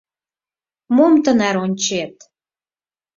[0.95, 2.15] Мом тынар ончет?